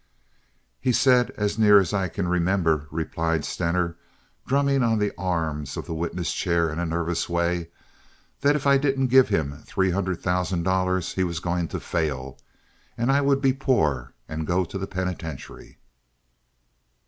"He 0.79 0.93
said, 0.93 1.29
as 1.37 1.59
near 1.59 1.77
as 1.77 1.93
I 1.93 2.07
can 2.07 2.27
remember," 2.27 2.87
replied 2.89 3.45
Stener, 3.45 3.97
drumming 4.47 4.81
on 4.81 4.97
the 4.97 5.13
arms 5.15 5.77
of 5.77 5.85
the 5.85 5.93
witness 5.93 6.33
chair 6.33 6.71
in 6.71 6.79
a 6.79 6.87
nervous 6.87 7.29
way, 7.29 7.69
"that 8.39 8.55
if 8.55 8.65
I 8.65 8.79
didn't 8.79 9.09
give 9.13 9.29
him 9.29 9.59
three 9.67 9.91
hundred 9.91 10.19
thousand 10.23 10.63
dollars 10.63 11.13
he 11.13 11.23
was 11.23 11.39
going 11.39 11.67
to 11.67 11.79
fail, 11.79 12.39
and 12.97 13.11
I 13.11 13.21
would 13.21 13.41
be 13.41 13.53
poor 13.53 14.13
and 14.27 14.47
go 14.47 14.65
to 14.65 14.79
the 14.79 14.87
penitentiary." 14.87 15.77